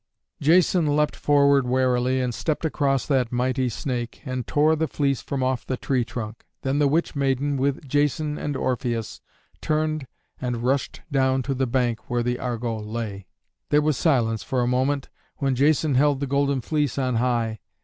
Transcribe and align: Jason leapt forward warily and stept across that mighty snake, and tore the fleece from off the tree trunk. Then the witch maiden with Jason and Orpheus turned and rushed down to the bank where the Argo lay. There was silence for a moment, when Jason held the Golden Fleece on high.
Jason 0.41 0.87
leapt 0.87 1.15
forward 1.15 1.67
warily 1.67 2.19
and 2.21 2.33
stept 2.33 2.65
across 2.65 3.05
that 3.05 3.31
mighty 3.31 3.69
snake, 3.69 4.19
and 4.25 4.47
tore 4.47 4.75
the 4.75 4.87
fleece 4.87 5.21
from 5.21 5.43
off 5.43 5.63
the 5.63 5.77
tree 5.77 6.03
trunk. 6.03 6.43
Then 6.63 6.79
the 6.79 6.87
witch 6.87 7.15
maiden 7.15 7.55
with 7.55 7.87
Jason 7.87 8.35
and 8.39 8.57
Orpheus 8.57 9.21
turned 9.61 10.07
and 10.41 10.63
rushed 10.63 11.01
down 11.11 11.43
to 11.43 11.53
the 11.53 11.67
bank 11.67 12.09
where 12.09 12.23
the 12.23 12.39
Argo 12.39 12.79
lay. 12.79 13.27
There 13.69 13.79
was 13.79 13.95
silence 13.95 14.41
for 14.41 14.61
a 14.61 14.67
moment, 14.67 15.09
when 15.37 15.53
Jason 15.53 15.93
held 15.93 16.19
the 16.19 16.25
Golden 16.25 16.61
Fleece 16.61 16.97
on 16.97 17.17
high. 17.17 17.59